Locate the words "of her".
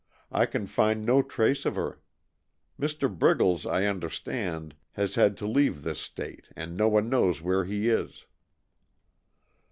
1.63-2.01